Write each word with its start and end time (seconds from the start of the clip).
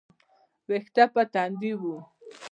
ويښته 0.67 1.03
پر 1.13 1.25
تندي 1.33 1.71
وه. 1.81 1.97